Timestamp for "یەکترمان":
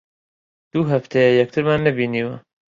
1.39-1.79